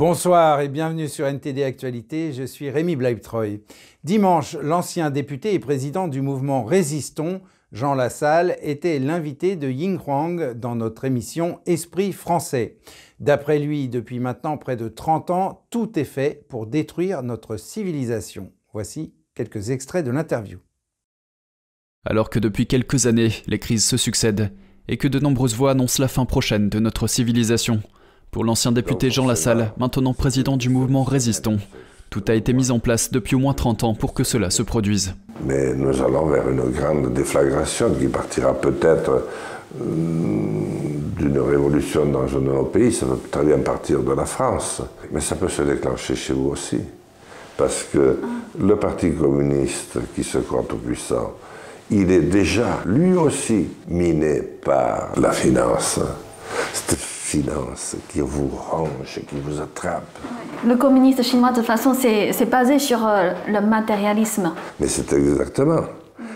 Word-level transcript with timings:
Bonsoir 0.00 0.62
et 0.62 0.70
bienvenue 0.70 1.08
sur 1.08 1.26
NTD 1.26 1.62
Actualité, 1.62 2.32
je 2.32 2.44
suis 2.44 2.70
Rémi 2.70 2.96
Bleibtreuil. 2.96 3.60
Dimanche, 4.02 4.56
l'ancien 4.62 5.10
député 5.10 5.52
et 5.52 5.58
président 5.58 6.08
du 6.08 6.22
mouvement 6.22 6.64
Résistons, 6.64 7.42
Jean 7.70 7.92
Lassalle, 7.92 8.56
était 8.62 8.98
l'invité 8.98 9.56
de 9.56 9.68
Ying 9.68 9.98
Huang 9.98 10.54
dans 10.54 10.74
notre 10.74 11.04
émission 11.04 11.60
Esprit 11.66 12.14
français. 12.14 12.78
D'après 13.18 13.58
lui, 13.58 13.90
depuis 13.90 14.20
maintenant 14.20 14.56
près 14.56 14.78
de 14.78 14.88
30 14.88 15.28
ans, 15.28 15.66
tout 15.68 15.98
est 15.98 16.04
fait 16.04 16.46
pour 16.48 16.66
détruire 16.66 17.22
notre 17.22 17.58
civilisation. 17.58 18.52
Voici 18.72 19.12
quelques 19.34 19.68
extraits 19.68 20.06
de 20.06 20.12
l'interview. 20.12 20.60
Alors 22.06 22.30
que 22.30 22.38
depuis 22.38 22.66
quelques 22.66 23.04
années, 23.04 23.32
les 23.46 23.58
crises 23.58 23.84
se 23.84 23.98
succèdent 23.98 24.50
et 24.88 24.96
que 24.96 25.08
de 25.08 25.18
nombreuses 25.18 25.56
voix 25.56 25.72
annoncent 25.72 26.02
la 26.02 26.08
fin 26.08 26.24
prochaine 26.24 26.70
de 26.70 26.78
notre 26.78 27.06
civilisation, 27.06 27.82
pour 28.30 28.44
l'ancien 28.44 28.72
député 28.72 29.10
Jean 29.10 29.26
Lassalle, 29.26 29.72
maintenant 29.78 30.14
président 30.14 30.56
du 30.56 30.68
mouvement 30.68 31.02
Résistons, 31.02 31.58
tout 32.10 32.22
a 32.28 32.34
été 32.34 32.52
mis 32.52 32.70
en 32.70 32.78
place 32.78 33.10
depuis 33.10 33.34
au 33.34 33.38
moins 33.38 33.54
30 33.54 33.84
ans 33.84 33.94
pour 33.94 34.14
que 34.14 34.24
cela 34.24 34.50
se 34.50 34.62
produise. 34.62 35.14
Mais 35.44 35.74
nous 35.74 36.00
allons 36.02 36.26
vers 36.26 36.48
une 36.48 36.70
grande 36.70 37.12
déflagration 37.12 37.92
qui 37.94 38.06
partira 38.06 38.54
peut-être 38.54 39.26
euh, 39.80 39.84
d'une 41.18 41.38
révolution 41.38 42.06
dans 42.06 42.24
un 42.24 42.62
de 42.62 42.68
pays, 42.68 42.92
ça 42.92 43.06
peut 43.06 43.18
très 43.30 43.44
bien 43.44 43.58
partir 43.58 44.00
de 44.00 44.12
la 44.12 44.26
France, 44.26 44.82
mais 45.12 45.20
ça 45.20 45.36
peut 45.36 45.48
se 45.48 45.62
déclencher 45.62 46.14
chez 46.14 46.32
vous 46.32 46.50
aussi. 46.50 46.78
Parce 47.56 47.84
que 47.92 48.18
le 48.58 48.76
Parti 48.76 49.12
communiste 49.12 49.98
qui 50.14 50.24
se 50.24 50.38
croit 50.38 50.64
tout 50.68 50.76
puissant, 50.76 51.34
il 51.90 52.10
est 52.10 52.20
déjà 52.20 52.80
lui 52.86 53.14
aussi 53.14 53.68
miné 53.88 54.40
par 54.40 55.12
la 55.20 55.32
finance. 55.32 56.00
Qui 57.30 58.20
vous 58.20 58.48
range, 58.48 59.20
qui 59.28 59.36
vous 59.44 59.60
attrape. 59.60 60.18
Le 60.66 60.74
communiste 60.76 61.22
chinois, 61.22 61.50
de 61.50 61.56
toute 61.56 61.64
façon, 61.66 61.94
c'est 61.94 62.50
basé 62.50 62.80
sur 62.80 63.06
euh, 63.06 63.32
le 63.46 63.60
matérialisme. 63.60 64.52
Mais 64.80 64.88
c'est 64.88 65.12
exactement. 65.12 65.82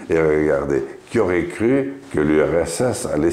Et 0.09 0.19
regardez, 0.19 0.85
qui 1.11 1.19
aurait 1.19 1.47
cru 1.47 1.95
que 2.13 2.21
l'URSS 2.21 3.07
allait 3.07 3.31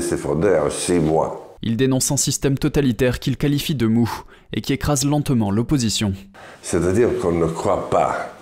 s'effondrer 0.00 0.58
en 0.58 0.70
six 0.70 0.98
mois? 0.98 1.56
Il 1.60 1.76
dénonce 1.76 2.10
un 2.12 2.16
système 2.16 2.56
totalitaire 2.56 3.18
qu'il 3.18 3.36
qualifie 3.36 3.74
de 3.74 3.86
mou 3.86 4.08
et 4.52 4.60
qui 4.62 4.72
écrase 4.72 5.04
lentement 5.04 5.50
l'opposition. 5.50 6.14
C'est-à-dire 6.62 7.10
qu'on 7.20 7.32
ne 7.32 7.46
croit 7.46 7.90
pas 7.90 8.32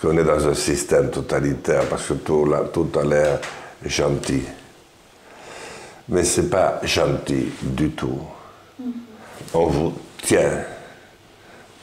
qu'on 0.00 0.16
est 0.18 0.24
dans 0.24 0.46
un 0.46 0.54
système 0.54 1.10
totalitaire 1.10 1.88
parce 1.88 2.06
que 2.06 2.14
tout, 2.14 2.46
tout 2.72 2.98
a 2.98 3.04
l'air 3.04 3.40
gentil. 3.84 4.42
Mais 6.08 6.24
ce 6.24 6.40
n'est 6.40 6.48
pas 6.48 6.80
gentil 6.82 7.48
du 7.62 7.90
tout. 7.90 8.20
On 9.54 9.66
vous 9.66 9.92
tient 10.22 10.64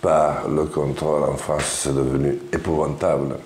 par 0.01 0.47
le 0.47 0.65
contrôle 0.65 1.23
en 1.23 1.37
France, 1.37 1.81
c'est 1.83 1.95
devenu 1.95 2.39
épouvantable. 2.51 3.37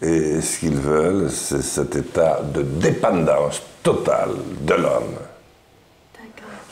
Et 0.00 0.40
ce 0.40 0.60
qu'ils 0.60 0.76
veulent, 0.76 1.30
c'est 1.30 1.62
cet 1.62 1.96
état 1.96 2.40
de 2.42 2.62
dépendance 2.62 3.62
totale 3.82 4.30
de 4.60 4.74
l'homme 4.74 5.16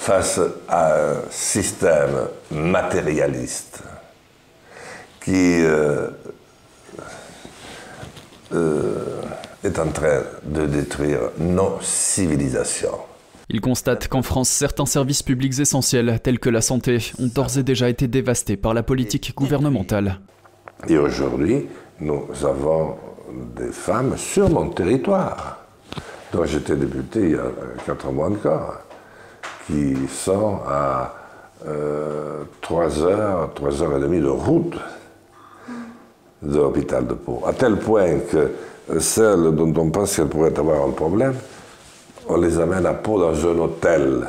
face 0.05 0.39
à 0.68 0.96
un 0.96 1.14
système 1.30 2.28
matérialiste 2.50 3.83
qui 5.24 5.62
euh, 5.62 6.08
euh, 8.52 9.22
est 9.64 9.78
en 9.78 9.89
train 9.89 10.20
de 10.42 10.66
détruire 10.66 11.30
nos 11.39 11.78
civilisations. 11.80 12.98
Il 13.55 13.60
constate 13.60 14.08
qu'en 14.08 14.22
France, 14.22 14.48
certains 14.48 14.84
services 14.84 15.22
publics 15.22 15.60
essentiels, 15.60 16.19
tels 16.20 16.41
que 16.41 16.50
la 16.50 16.60
santé, 16.60 16.98
ont 17.20 17.28
d'ores 17.33 17.56
et 17.56 17.62
déjà 17.62 17.88
été 17.88 18.08
dévastés 18.08 18.56
par 18.56 18.74
la 18.74 18.83
politique 18.83 19.33
gouvernementale. 19.36 20.18
Et 20.89 20.98
aujourd'hui, 20.98 21.68
nous 22.01 22.24
avons 22.42 22.96
des 23.55 23.70
femmes 23.70 24.17
sur 24.17 24.51
mon 24.51 24.70
territoire, 24.70 25.58
dont 26.33 26.45
j'étais 26.45 26.74
député 26.74 27.20
il 27.20 27.30
y 27.30 27.34
a 27.36 27.46
quatre 27.86 28.11
mois 28.11 28.29
encore, 28.29 28.80
qui 29.68 29.95
sont 30.08 30.58
à 30.67 31.14
euh, 31.68 32.42
3 32.61 33.02
heures, 33.05 33.55
3 33.55 33.83
heures 33.84 33.96
et 33.98 34.00
demie 34.00 34.20
de 34.20 34.27
route 34.27 34.77
de 36.42 36.56
l'hôpital 36.56 37.06
de 37.06 37.14
Pau. 37.14 37.40
À 37.46 37.52
tel 37.52 37.77
point 37.77 38.18
que 38.18 38.50
celles 38.98 39.55
dont 39.55 39.73
on 39.77 39.90
pense 39.90 40.17
qu'elles 40.17 40.27
pourraient 40.27 40.58
avoir 40.58 40.89
un 40.89 40.90
problème, 40.90 41.34
on 42.29 42.36
les 42.36 42.58
amène 42.58 42.86
à 42.86 42.95
Pau 42.95 43.18
dans 43.18 43.46
un 43.46 43.58
hôtel. 43.58 44.27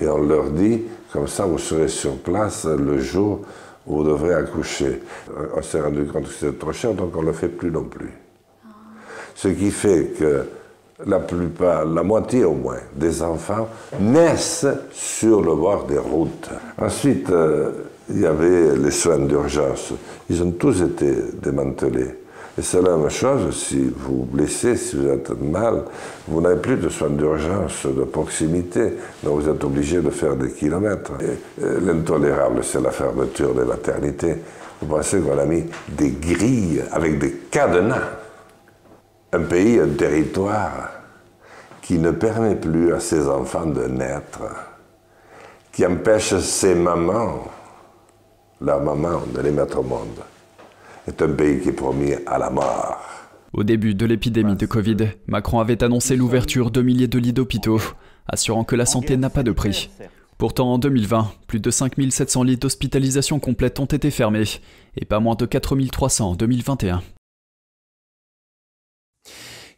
Et 0.00 0.08
on 0.08 0.18
leur 0.18 0.50
dit, 0.50 0.82
comme 1.12 1.28
ça 1.28 1.44
vous 1.44 1.58
serez 1.58 1.88
sur 1.88 2.16
place 2.18 2.64
le 2.66 2.98
jour 2.98 3.40
où 3.86 3.96
vous 3.96 4.04
devrez 4.04 4.34
accoucher. 4.34 5.02
On 5.56 5.62
s'est 5.62 5.80
rendu 5.80 6.04
compte 6.06 6.24
que 6.24 6.32
c'était 6.32 6.58
trop 6.58 6.72
cher, 6.72 6.94
donc 6.94 7.14
on 7.16 7.22
ne 7.22 7.26
le 7.26 7.32
fait 7.32 7.48
plus 7.48 7.70
non 7.70 7.84
plus. 7.84 8.12
Ce 9.34 9.48
qui 9.48 9.70
fait 9.70 10.12
que 10.18 10.44
la 11.06 11.18
plupart, 11.18 11.84
la 11.86 12.02
moitié 12.02 12.44
au 12.44 12.52
moins, 12.52 12.80
des 12.94 13.22
enfants 13.22 13.68
naissent 13.98 14.66
sur 14.92 15.40
le 15.40 15.54
bord 15.54 15.84
des 15.84 15.98
routes. 15.98 16.50
Ensuite, 16.78 17.30
euh, 17.30 17.70
il 18.10 18.20
y 18.20 18.26
avait 18.26 18.76
les 18.76 18.90
soins 18.90 19.18
d'urgence. 19.18 19.92
Ils 20.28 20.42
ont 20.42 20.50
tous 20.52 20.82
été 20.82 21.14
démantelés. 21.40 22.19
Et 22.58 22.62
c'est 22.62 22.82
la 22.82 22.96
même 22.96 23.08
chose, 23.10 23.56
si 23.56 23.92
vous 23.96 24.26
blessez, 24.30 24.76
si 24.76 24.96
vous 24.96 25.08
êtes 25.08 25.30
mal, 25.40 25.84
vous 26.26 26.40
n'avez 26.40 26.60
plus 26.60 26.76
de 26.76 26.88
soins 26.88 27.10
d'urgence 27.10 27.86
de 27.86 28.04
proximité, 28.04 28.94
donc 29.22 29.40
vous 29.40 29.48
êtes 29.48 29.62
obligé 29.62 30.00
de 30.00 30.10
faire 30.10 30.36
des 30.36 30.50
kilomètres. 30.50 31.12
L'intolérable, 31.58 32.64
c'est 32.64 32.80
la 32.80 32.90
fermeture 32.90 33.54
des 33.54 33.64
maternités. 33.64 34.36
Vous 34.82 34.94
pensez 34.94 35.20
qu'on 35.20 35.38
a 35.38 35.44
mis 35.44 35.64
des 35.88 36.10
grilles 36.10 36.82
avec 36.90 37.18
des 37.18 37.32
cadenas 37.50 38.20
un 39.32 39.42
pays, 39.42 39.78
un 39.78 39.94
territoire 39.94 40.90
qui 41.82 41.98
ne 41.98 42.10
permet 42.10 42.56
plus 42.56 42.92
à 42.92 43.00
ses 43.00 43.28
enfants 43.28 43.66
de 43.66 43.84
naître, 43.84 44.42
qui 45.72 45.86
empêche 45.86 46.36
ses 46.38 46.74
mamans, 46.74 47.44
leurs 48.60 48.82
mamans, 48.82 49.22
de 49.32 49.40
les 49.40 49.50
mettre 49.50 49.78
au 49.78 49.82
monde, 49.82 50.20
un 51.20 51.28
pays 51.28 51.60
qui 51.60 51.68
est 51.68 51.72
promis 51.72 52.12
à 52.26 52.38
la 52.38 52.50
mort. 52.50 52.98
Au 53.52 53.64
début 53.64 53.94
de 53.94 54.06
l'épidémie 54.06 54.56
de 54.56 54.66
Covid, 54.66 54.96
Macron 55.26 55.58
avait 55.58 55.82
annoncé 55.82 56.14
l'ouverture 56.16 56.70
de 56.70 56.82
milliers 56.82 57.08
de 57.08 57.18
lits 57.18 57.32
d'hôpitaux, 57.32 57.80
assurant 58.28 58.64
que 58.64 58.76
la 58.76 58.86
santé 58.86 59.16
n'a 59.16 59.30
pas 59.30 59.42
de 59.42 59.50
prix. 59.50 59.90
Pourtant, 60.38 60.72
en 60.72 60.78
2020, 60.78 61.32
plus 61.48 61.60
de 61.60 61.70
5700 61.70 62.44
lits 62.44 62.56
d'hospitalisation 62.56 63.40
complète 63.40 63.80
ont 63.80 63.86
été 63.86 64.10
fermés, 64.10 64.44
et 64.96 65.04
pas 65.04 65.20
moins 65.20 65.34
de 65.34 65.46
4300 65.46 66.30
en 66.30 66.34
2021. 66.34 67.02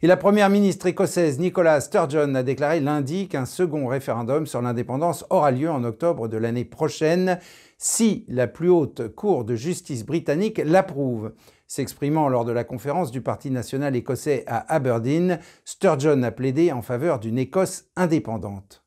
Et 0.03 0.07
la 0.07 0.17
première 0.17 0.49
ministre 0.49 0.87
écossaise 0.87 1.39
Nicola 1.39 1.79
Sturgeon 1.79 2.35
a 2.35 2.43
déclaré 2.43 2.81
lundi 2.81 3.29
qu'un 3.29 3.45
second 3.45 3.87
référendum 3.87 4.45
sur 4.45 4.61
l'indépendance 4.61 5.25
aura 5.29 5.49
lieu 5.49 5.71
en 5.71 5.85
octobre 5.85 6.27
de 6.27 6.35
l'année 6.35 6.65
prochaine 6.65 7.39
si 7.77 8.25
la 8.27 8.47
plus 8.47 8.67
haute 8.67 9.15
cour 9.15 9.45
de 9.45 9.55
justice 9.55 10.05
britannique 10.05 10.61
l'approuve. 10.65 11.31
S'exprimant 11.67 12.27
lors 12.27 12.43
de 12.43 12.51
la 12.51 12.65
conférence 12.65 13.11
du 13.11 13.21
Parti 13.21 13.49
national 13.49 13.95
écossais 13.95 14.43
à 14.45 14.73
Aberdeen, 14.73 15.39
Sturgeon 15.63 16.21
a 16.23 16.31
plaidé 16.31 16.73
en 16.73 16.81
faveur 16.81 17.19
d'une 17.19 17.37
Écosse 17.37 17.85
indépendante. 17.95 18.83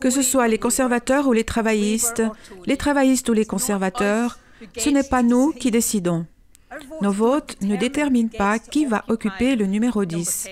Que 0.00 0.08
ce 0.08 0.22
soit 0.22 0.48
les 0.48 0.58
conservateurs 0.58 1.28
ou 1.28 1.34
les 1.34 1.44
travaillistes, 1.44 2.22
les 2.64 2.78
travaillistes 2.78 3.28
ou 3.28 3.34
les 3.34 3.44
conservateurs, 3.44 4.38
ce 4.78 4.88
n'est 4.88 5.02
pas 5.02 5.22
nous 5.22 5.52
qui 5.52 5.70
décidons. 5.70 6.24
Nos 7.00 7.12
votes 7.12 7.56
ne 7.62 7.76
déterminent 7.76 8.30
pas 8.36 8.58
qui 8.58 8.84
va 8.84 9.04
occuper 9.08 9.56
le 9.56 9.66
numéro 9.66 10.04
10. 10.04 10.48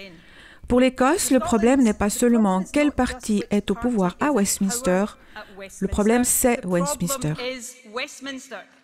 Pour 0.68 0.80
l'Écosse, 0.80 1.30
le 1.30 1.38
problème 1.38 1.82
n'est 1.82 1.94
pas 1.94 2.10
seulement 2.10 2.64
quel 2.72 2.90
parti 2.90 3.44
est 3.50 3.70
au 3.70 3.74
pouvoir 3.74 4.16
à 4.20 4.32
Westminster, 4.32 5.04
le 5.80 5.88
problème 5.88 6.24
c'est 6.24 6.64
Westminster. 6.64 7.34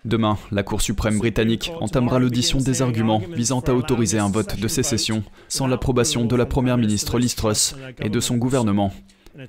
Demain, 0.05 0.39
la 0.51 0.63
Cour 0.63 0.81
suprême 0.81 1.19
britannique 1.19 1.71
entamera 1.81 2.19
l'audition 2.19 2.59
des 2.59 2.83
arguments 2.83 3.23
visant 3.31 3.61
à 3.61 3.73
autoriser 3.73 4.19
un 4.19 4.31
vote 4.31 4.59
de 4.59 4.69
sécession 4.69 5.23
sans 5.49 5.67
l'approbation 5.67 6.25
de 6.25 6.37
la 6.37 6.47
Première 6.47 6.79
ministre 6.79 7.19
Liz 7.19 7.35
Truss 7.35 7.75
et 8.01 8.09
de 8.09 8.21
son 8.21 8.37
gouvernement. 8.37 8.93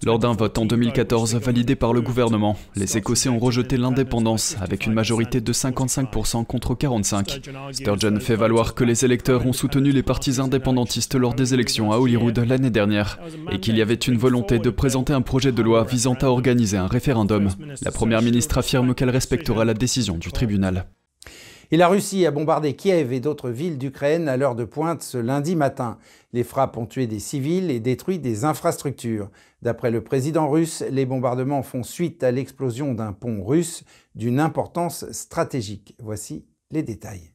Lors 0.06 0.20
d'un 0.20 0.34
vote 0.34 0.58
en 0.58 0.66
2014 0.66 1.36
validé 1.36 1.76
par 1.76 1.94
le 1.94 2.02
gouvernement, 2.02 2.58
les 2.76 2.98
Écossais 2.98 3.30
ont 3.30 3.40
rejeté 3.40 3.78
l'indépendance 3.78 4.56
avec 4.62 4.86
une 4.86 4.94
majorité 4.94 5.42
de 5.42 5.54
55% 5.54 6.46
contre 6.46 6.76
45. 6.76 7.42
Sturgeon 7.72 8.20
fait 8.20 8.36
valoir 8.36 8.76
que 8.76 8.84
les 8.84 9.04
électeurs 9.04 9.46
ont 9.46 9.54
soutenu 9.54 9.92
les 9.92 10.04
partis 10.04 10.40
indépendantistes 10.40 11.16
lors 11.16 11.34
des 11.34 11.54
élections 11.54 11.92
à 11.92 11.98
Holyrood 11.98 12.38
l'année 12.40 12.70
dernière 12.70 13.20
et 13.52 13.60
qu'il 13.60 13.78
y 13.78 13.82
avait 13.82 13.96
une 13.96 14.18
volonté 14.18 14.60
de 14.60 14.70
présenter 14.70 15.14
un 15.14 15.22
projet 15.22 15.52
de 15.52 15.62
loi 15.62 15.84
visant 15.84 16.16
à 16.22 16.28
organiser 16.28 16.78
un 16.78 16.88
référendum. 16.88 17.50
La 17.82 17.92
première 17.92 18.22
ministre 18.22 18.58
affirme 18.58 18.96
qu'elle 18.96 19.10
respectera 19.10 19.66
la 19.66 19.74
décision 19.74 20.18
du 20.18 20.32
tribunal. 20.32 20.86
Et 21.71 21.77
la 21.77 21.88
Russie 21.88 22.25
a 22.25 22.31
bombardé 22.31 22.75
Kiev 22.75 23.13
et 23.13 23.19
d'autres 23.19 23.50
villes 23.50 23.77
d'Ukraine 23.77 24.27
à 24.27 24.38
l'heure 24.38 24.56
de 24.56 24.65
pointe 24.65 25.01
ce 25.01 25.18
lundi 25.18 25.56
matin. 25.56 25.98
Les 26.33 26.44
frappes 26.44 26.77
ont 26.77 26.86
tué 26.86 27.07
des 27.07 27.19
civils 27.19 27.71
et 27.71 27.80
détruit 27.80 28.19
des 28.19 28.45
infrastructures. 28.45 29.30
D'après 29.62 29.92
le 29.92 30.04
président 30.04 30.50
russe, 30.50 30.83
les 30.89 31.06
bombardements 31.06 31.63
font 31.63 31.83
suite 31.83 32.24
à 32.24 32.31
l'explosion 32.31 32.94
d'un 32.94 33.13
pont 33.13 33.44
russe 33.44 33.83
d'une 34.15 34.39
importance 34.39 35.10
stratégique. 35.12 35.95
Voici 36.00 36.45
les 36.71 36.83
détails. 36.83 37.33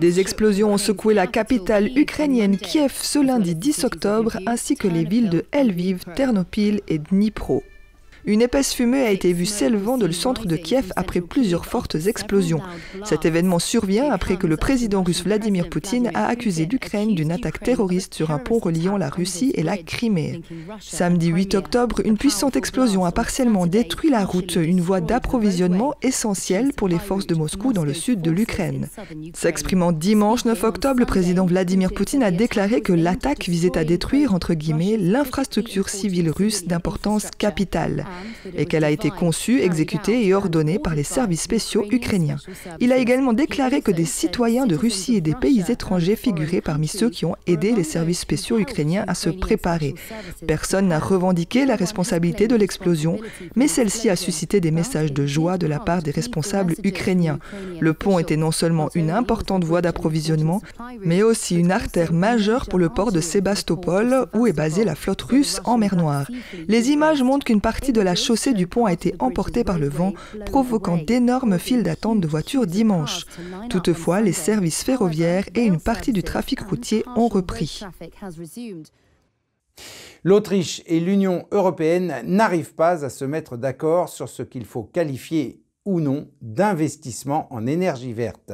Des 0.00 0.20
explosions 0.20 0.74
ont 0.74 0.78
secoué 0.78 1.14
la 1.14 1.26
capitale 1.26 1.90
ukrainienne 1.96 2.58
Kiev 2.58 2.92
ce 2.94 3.18
lundi 3.18 3.54
10 3.54 3.84
octobre, 3.84 4.38
ainsi 4.46 4.76
que 4.76 4.88
les 4.88 5.04
villes 5.04 5.30
de 5.30 5.44
Lviv, 5.52 6.04
Ternopil 6.14 6.80
et 6.86 6.98
Dnipro. 6.98 7.62
Une 8.26 8.42
épaisse 8.42 8.74
fumée 8.74 9.02
a 9.02 9.12
été 9.12 9.32
vue 9.32 9.46
s'élevant 9.46 9.98
de 9.98 10.06
le 10.06 10.12
centre 10.12 10.46
de 10.46 10.56
Kiev 10.56 10.92
après 10.96 11.20
plusieurs 11.20 11.64
fortes 11.64 11.94
explosions. 12.06 12.60
Cet 13.04 13.24
événement 13.24 13.60
survient 13.60 14.10
après 14.10 14.36
que 14.36 14.48
le 14.48 14.56
président 14.56 15.04
russe 15.04 15.22
Vladimir 15.22 15.68
Poutine 15.68 16.10
a 16.12 16.26
accusé 16.26 16.66
l'Ukraine 16.66 17.14
d'une 17.14 17.30
attaque 17.30 17.60
terroriste 17.60 18.14
sur 18.14 18.32
un 18.32 18.38
pont 18.38 18.58
reliant 18.58 18.96
la 18.96 19.10
Russie 19.10 19.52
et 19.54 19.62
la 19.62 19.76
Crimée. 19.76 20.42
Samedi 20.80 21.28
8 21.28 21.54
octobre, 21.54 22.00
une 22.04 22.18
puissante 22.18 22.56
explosion 22.56 23.04
a 23.04 23.12
partiellement 23.12 23.68
détruit 23.68 24.10
la 24.10 24.24
route, 24.24 24.56
une 24.56 24.80
voie 24.80 25.00
d'approvisionnement 25.00 25.94
essentielle 26.02 26.72
pour 26.72 26.88
les 26.88 26.98
forces 26.98 27.28
de 27.28 27.36
Moscou 27.36 27.72
dans 27.72 27.84
le 27.84 27.94
sud 27.94 28.22
de 28.22 28.32
l'Ukraine. 28.32 28.88
S'exprimant 29.34 29.92
dimanche 29.92 30.44
9 30.44 30.64
octobre, 30.64 30.98
le 30.98 31.06
président 31.06 31.46
Vladimir 31.46 31.92
Poutine 31.92 32.24
a 32.24 32.32
déclaré 32.32 32.80
que 32.80 32.92
l'attaque 32.92 33.48
visait 33.48 33.78
à 33.78 33.84
détruire, 33.84 34.34
entre 34.34 34.54
guillemets, 34.54 34.96
l'infrastructure 34.96 35.88
civile 35.88 36.30
russe 36.30 36.64
d'importance 36.66 37.28
capitale 37.38 38.04
et 38.56 38.66
qu'elle 38.66 38.84
a 38.84 38.90
été 38.90 39.10
conçue, 39.10 39.60
exécutée 39.60 40.26
et 40.26 40.34
ordonnée 40.34 40.78
par 40.78 40.94
les 40.94 41.02
services 41.02 41.42
spéciaux 41.42 41.84
ukrainiens. 41.90 42.38
Il 42.80 42.92
a 42.92 42.96
également 42.96 43.32
déclaré 43.32 43.80
que 43.80 43.90
des 43.90 44.04
citoyens 44.04 44.66
de 44.66 44.76
Russie 44.76 45.16
et 45.16 45.20
des 45.20 45.34
pays 45.34 45.64
étrangers 45.68 46.16
figuraient 46.16 46.60
parmi 46.60 46.88
ceux 46.88 47.10
qui 47.10 47.24
ont 47.24 47.36
aidé 47.46 47.72
les 47.72 47.84
services 47.84 48.20
spéciaux 48.20 48.58
ukrainiens 48.58 49.04
à 49.06 49.14
se 49.14 49.30
préparer. 49.30 49.94
Personne 50.46 50.88
n'a 50.88 50.98
revendiqué 50.98 51.66
la 51.66 51.76
responsabilité 51.76 52.48
de 52.48 52.56
l'explosion, 52.56 53.18
mais 53.54 53.68
celle-ci 53.68 54.08
a 54.08 54.16
suscité 54.16 54.60
des 54.60 54.70
messages 54.70 55.12
de 55.12 55.26
joie 55.26 55.58
de 55.58 55.66
la 55.66 55.78
part 55.78 56.02
des 56.02 56.10
responsables 56.10 56.74
ukrainiens. 56.84 57.38
Le 57.80 57.94
pont 57.94 58.18
était 58.18 58.36
non 58.36 58.50
seulement 58.50 58.90
une 58.94 59.10
importante 59.10 59.64
voie 59.64 59.82
d'approvisionnement, 59.82 60.62
mais 61.04 61.22
aussi 61.22 61.56
une 61.56 61.72
artère 61.72 62.12
majeure 62.12 62.66
pour 62.66 62.78
le 62.78 62.88
port 62.88 63.12
de 63.12 63.20
Sébastopol, 63.20 64.26
où 64.34 64.46
est 64.46 64.52
basée 64.52 64.84
la 64.84 64.94
flotte 64.94 65.22
russe 65.22 65.60
en 65.64 65.78
mer 65.78 65.96
Noire. 65.96 66.30
Les 66.68 66.90
images 66.90 67.22
montrent 67.22 67.46
qu'une 67.46 67.60
partie 67.60 67.92
de 67.92 68.00
la 68.06 68.14
chaussée 68.14 68.54
du 68.54 68.68
pont 68.68 68.86
a 68.86 68.92
été 68.92 69.16
emportée 69.18 69.64
par 69.64 69.80
le 69.80 69.88
vent, 69.88 70.12
provoquant 70.46 70.96
d'énormes 70.96 71.58
files 71.58 71.82
d'attente 71.82 72.20
de 72.20 72.28
voitures 72.28 72.66
dimanche. 72.66 73.26
Toutefois, 73.68 74.20
les 74.20 74.32
services 74.32 74.84
ferroviaires 74.84 75.48
et 75.56 75.64
une 75.64 75.80
partie 75.80 76.12
du 76.12 76.22
trafic 76.22 76.60
routier 76.60 77.04
ont 77.16 77.26
repris. 77.26 77.82
L'Autriche 80.22 80.82
et 80.86 81.00
l'Union 81.00 81.46
européenne 81.50 82.14
n'arrivent 82.24 82.74
pas 82.74 83.04
à 83.04 83.10
se 83.10 83.24
mettre 83.24 83.56
d'accord 83.56 84.08
sur 84.08 84.28
ce 84.28 84.44
qu'il 84.44 84.64
faut 84.64 84.84
qualifier 84.84 85.64
ou 85.84 85.98
non 86.00 86.28
d'investissement 86.40 87.52
en 87.52 87.66
énergie 87.66 88.12
verte. 88.12 88.52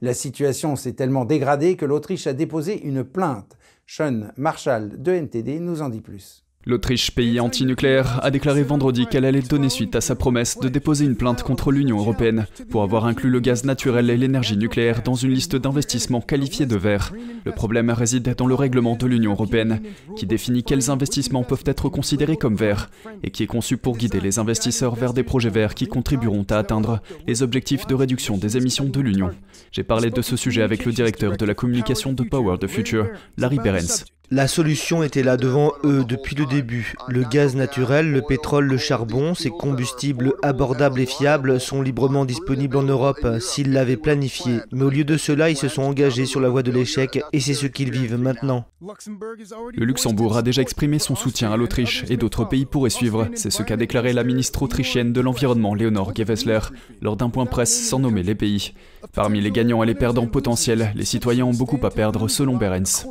La 0.00 0.14
situation 0.14 0.76
s'est 0.76 0.94
tellement 0.94 1.24
dégradée 1.24 1.76
que 1.76 1.84
l'Autriche 1.84 2.28
a 2.28 2.32
déposé 2.34 2.80
une 2.86 3.02
plainte. 3.02 3.56
Sean 3.84 4.28
Marshall 4.36 5.02
de 5.02 5.12
NTD 5.12 5.58
nous 5.58 5.82
en 5.82 5.88
dit 5.88 6.00
plus. 6.00 6.44
L'Autriche, 6.64 7.10
pays 7.10 7.40
antinucléaire, 7.40 8.20
a 8.22 8.30
déclaré 8.30 8.62
vendredi 8.62 9.06
qu'elle 9.06 9.24
allait 9.24 9.42
donner 9.42 9.68
suite 9.68 9.96
à 9.96 10.00
sa 10.00 10.14
promesse 10.14 10.58
de 10.60 10.68
déposer 10.68 11.04
une 11.04 11.16
plainte 11.16 11.42
contre 11.42 11.72
l'Union 11.72 11.98
européenne 11.98 12.46
pour 12.70 12.84
avoir 12.84 13.04
inclus 13.06 13.30
le 13.30 13.40
gaz 13.40 13.64
naturel 13.64 14.10
et 14.10 14.16
l'énergie 14.16 14.56
nucléaire 14.56 15.02
dans 15.02 15.16
une 15.16 15.32
liste 15.32 15.56
d'investissements 15.56 16.20
qualifiés 16.20 16.66
de 16.66 16.76
verts. 16.76 17.12
Le 17.44 17.50
problème 17.50 17.90
réside 17.90 18.36
dans 18.38 18.46
le 18.46 18.54
règlement 18.54 18.94
de 18.94 19.06
l'Union 19.08 19.32
européenne, 19.32 19.80
qui 20.16 20.24
définit 20.24 20.62
quels 20.62 20.88
investissements 20.88 21.42
peuvent 21.42 21.64
être 21.66 21.88
considérés 21.88 22.36
comme 22.36 22.54
verts 22.54 22.90
et 23.24 23.30
qui 23.30 23.42
est 23.42 23.48
conçu 23.48 23.76
pour 23.76 23.96
guider 23.96 24.20
les 24.20 24.38
investisseurs 24.38 24.94
vers 24.94 25.14
des 25.14 25.24
projets 25.24 25.50
verts 25.50 25.74
qui 25.74 25.88
contribueront 25.88 26.46
à 26.48 26.58
atteindre 26.58 27.00
les 27.26 27.42
objectifs 27.42 27.88
de 27.88 27.96
réduction 27.96 28.38
des 28.38 28.56
émissions 28.56 28.84
de 28.84 29.00
l'Union. 29.00 29.30
J'ai 29.72 29.82
parlé 29.82 30.10
de 30.10 30.22
ce 30.22 30.36
sujet 30.36 30.62
avec 30.62 30.84
le 30.84 30.92
directeur 30.92 31.36
de 31.36 31.44
la 31.44 31.54
communication 31.54 32.12
de 32.12 32.22
Power 32.22 32.58
the 32.58 32.68
Future, 32.68 33.08
Larry 33.36 33.58
Berens. 33.58 34.04
La 34.34 34.48
solution 34.48 35.02
était 35.02 35.22
là 35.22 35.36
devant 35.36 35.72
eux 35.84 36.06
depuis 36.08 36.34
le 36.34 36.46
début. 36.46 36.94
Le 37.06 37.22
gaz 37.22 37.54
naturel, 37.54 38.10
le 38.10 38.22
pétrole, 38.22 38.64
le 38.64 38.78
charbon, 38.78 39.34
ces 39.34 39.50
combustibles 39.50 40.32
abordables 40.40 41.00
et 41.00 41.06
fiables 41.06 41.60
sont 41.60 41.82
librement 41.82 42.24
disponibles 42.24 42.78
en 42.78 42.82
Europe 42.82 43.26
s'ils 43.40 43.74
l'avaient 43.74 43.98
planifié. 43.98 44.60
Mais 44.72 44.84
au 44.84 44.88
lieu 44.88 45.04
de 45.04 45.18
cela, 45.18 45.50
ils 45.50 45.56
se 45.58 45.68
sont 45.68 45.82
engagés 45.82 46.24
sur 46.24 46.40
la 46.40 46.48
voie 46.48 46.62
de 46.62 46.70
l'échec 46.70 47.20
et 47.34 47.40
c'est 47.40 47.52
ce 47.52 47.66
qu'ils 47.66 47.90
vivent 47.90 48.16
maintenant. 48.16 48.64
Le 48.80 49.84
Luxembourg 49.84 50.38
a 50.38 50.40
déjà 50.40 50.62
exprimé 50.62 50.98
son 50.98 51.14
soutien 51.14 51.52
à 51.52 51.58
l'Autriche 51.58 52.06
et 52.08 52.16
d'autres 52.16 52.48
pays 52.48 52.64
pourraient 52.64 52.88
suivre. 52.88 53.28
C'est 53.34 53.50
ce 53.50 53.62
qu'a 53.62 53.76
déclaré 53.76 54.14
la 54.14 54.24
ministre 54.24 54.62
autrichienne 54.62 55.12
de 55.12 55.20
l'Environnement, 55.20 55.74
Léonore 55.74 56.16
Gewessler, 56.16 56.60
lors 57.02 57.18
d'un 57.18 57.28
point 57.28 57.44
presse 57.44 57.86
sans 57.86 57.98
nommer 57.98 58.22
les 58.22 58.34
pays. 58.34 58.72
Parmi 59.12 59.42
les 59.42 59.50
gagnants 59.50 59.82
et 59.82 59.86
les 59.86 59.94
perdants 59.94 60.26
potentiels, 60.26 60.90
les 60.94 61.04
citoyens 61.04 61.44
ont 61.44 61.52
beaucoup 61.52 61.84
à 61.84 61.90
perdre 61.90 62.28
selon 62.28 62.56
Berens. 62.56 63.04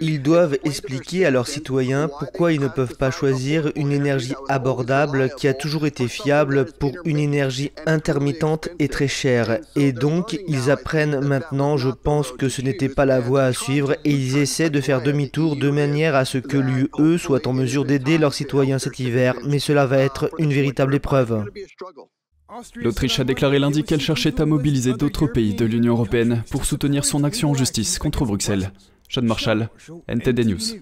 Ils 0.00 0.20
doivent 0.20 0.58
expliquer 0.64 1.26
à 1.26 1.30
leurs 1.30 1.46
citoyens 1.46 2.08
pourquoi 2.08 2.52
ils 2.52 2.60
ne 2.60 2.68
peuvent 2.68 2.96
pas 2.96 3.10
choisir 3.10 3.70
une 3.76 3.92
énergie 3.92 4.34
abordable 4.48 5.30
qui 5.36 5.48
a 5.48 5.54
toujours 5.54 5.86
été 5.86 6.08
fiable 6.08 6.66
pour 6.78 6.92
une 7.04 7.18
énergie 7.18 7.70
intermittente 7.86 8.68
et 8.78 8.88
très 8.88 9.08
chère. 9.08 9.58
Et 9.76 9.92
donc, 9.92 10.38
ils 10.48 10.70
apprennent 10.70 11.20
maintenant, 11.20 11.76
je 11.76 11.90
pense 11.90 12.32
que 12.32 12.48
ce 12.48 12.62
n'était 12.62 12.88
pas 12.88 13.04
la 13.04 13.20
voie 13.20 13.44
à 13.44 13.52
suivre 13.52 13.92
et 14.04 14.10
ils 14.10 14.36
essaient 14.38 14.70
de 14.70 14.80
faire 14.80 15.02
demi-tour 15.02 15.56
de 15.56 15.70
manière 15.70 16.14
à 16.14 16.24
ce 16.24 16.38
que 16.38 16.56
l'UE 16.56 17.18
soit 17.18 17.46
en 17.46 17.52
mesure 17.52 17.84
d'aider 17.84 18.18
leurs 18.18 18.34
citoyens 18.34 18.78
cet 18.78 18.98
hiver. 18.98 19.34
Mais 19.44 19.58
cela 19.58 19.86
va 19.86 19.98
être 19.98 20.30
une 20.38 20.52
véritable 20.52 20.94
épreuve. 20.94 21.44
L'Autriche 22.76 23.18
a 23.18 23.24
déclaré 23.24 23.58
lundi 23.58 23.82
qu'elle 23.82 24.00
cherchait 24.00 24.40
à 24.40 24.46
mobiliser 24.46 24.92
d'autres 24.92 25.26
pays 25.26 25.54
de 25.54 25.64
l'Union 25.64 25.94
européenne 25.94 26.44
pour 26.50 26.64
soutenir 26.64 27.04
son 27.04 27.24
action 27.24 27.50
en 27.50 27.54
justice 27.54 27.98
contre 27.98 28.24
Bruxelles. 28.24 28.70
Sean 29.08 29.22
Marshall, 29.22 29.68
NTD 30.08 30.44
News. 30.44 30.80